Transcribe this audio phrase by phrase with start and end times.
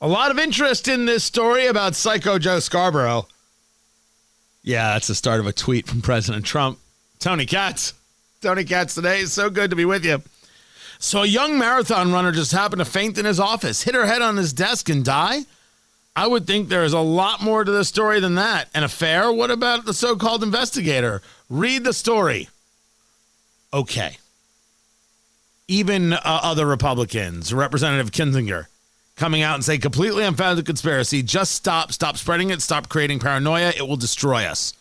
[0.00, 3.26] A lot of interest in this story about Psycho Joe Scarborough.
[4.62, 6.78] Yeah, that's the start of a tweet from President Trump.
[7.18, 7.94] Tony Katz.
[8.40, 9.20] Tony Katz today.
[9.20, 10.22] It's so good to be with you.
[11.00, 14.22] So, a young marathon runner just happened to faint in his office, hit her head
[14.22, 15.46] on his desk, and die.
[16.14, 18.68] I would think there is a lot more to the story than that.
[18.74, 19.32] An affair?
[19.32, 21.22] What about the so called investigator?
[21.50, 22.48] Read the story.
[23.72, 24.18] Okay.
[25.66, 28.66] Even uh, other Republicans, Representative Kinzinger,
[29.18, 31.22] coming out and say completely unfounded conspiracy.
[31.22, 33.72] Just stop, stop spreading it, stop creating paranoia.
[33.76, 34.72] It will destroy us.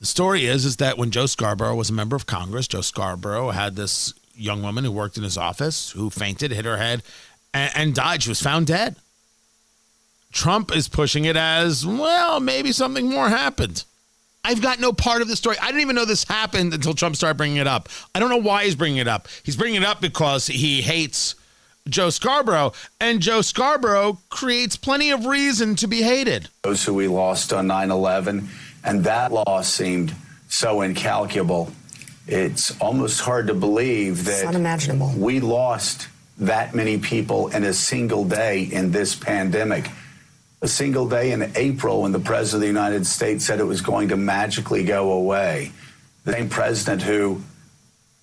[0.00, 3.50] The story is is that when Joe Scarborough was a member of Congress, Joe Scarborough
[3.50, 7.02] had this young woman who worked in his office who fainted, hit her head,
[7.52, 8.22] and, and died.
[8.22, 8.96] She was found dead.
[10.32, 12.40] Trump is pushing it as well.
[12.40, 13.84] Maybe something more happened.
[14.42, 15.56] I've got no part of the story.
[15.60, 17.88] I didn't even know this happened until Trump started bringing it up.
[18.14, 19.28] I don't know why he's bringing it up.
[19.42, 21.36] He's bringing it up because he hates
[21.88, 26.48] Joe Scarborough, and Joe Scarborough creates plenty of reason to be hated.
[26.62, 28.48] Those who we lost on 9 11,
[28.82, 30.14] and that loss seemed
[30.48, 31.72] so incalculable.
[32.26, 35.12] It's almost hard to believe that it's unimaginable.
[35.14, 39.90] we lost that many people in a single day in this pandemic.
[40.62, 43.82] A single day in April when the President of the United States said it was
[43.82, 45.70] going to magically go away.
[46.24, 47.42] The same president who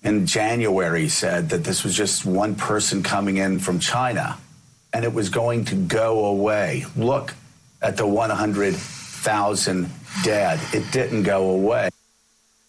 [0.02, 4.38] in January said that this was just one person coming in from China
[4.92, 6.84] and it was going to go away.
[6.96, 7.34] Look
[7.80, 9.90] at the 100,000
[10.22, 10.60] dead.
[10.72, 11.90] It didn't go away.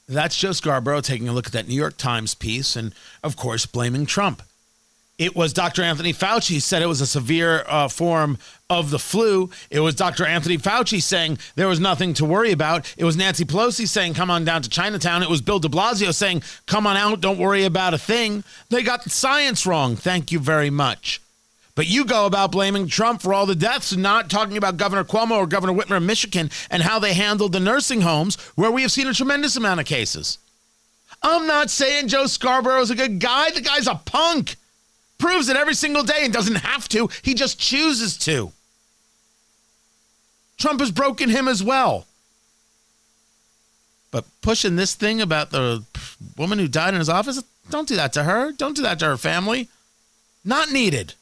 [0.08, 3.66] That's Joe Scarborough taking a look at that New York Times piece and, of course,
[3.66, 4.42] blaming Trump.
[5.20, 5.84] It was Dr.
[5.84, 9.52] Anthony Fauci said it was a severe uh, form of the flu.
[9.70, 10.26] It was Dr.
[10.26, 12.92] Anthony Fauci saying there was nothing to worry about.
[12.98, 15.22] It was Nancy Pelosi saying, come on down to Chinatown.
[15.22, 18.44] It was Bill de Blasio saying, come on out, don't worry about a thing.
[18.70, 19.96] They got the science wrong.
[19.96, 21.22] Thank you very much.
[21.76, 25.04] But you go about blaming Trump for all the deaths and not talking about Governor
[25.04, 28.82] Cuomo or Governor Whitmer of Michigan and how they handled the nursing homes where we
[28.82, 30.40] have seen a tremendous amount of cases.
[31.22, 33.52] I'm not saying Joe Scarborough is a good guy.
[33.52, 34.56] The guy's a punk
[35.24, 37.10] proves it every single day and doesn't have to.
[37.22, 38.52] He just chooses to.
[40.58, 42.06] Trump has broken him as well.
[44.12, 45.86] But pushing this thing about the
[46.38, 48.52] woman who died in his office, don't do that to her.
[48.52, 49.70] Don't do that to her family.
[50.44, 51.14] Not needed.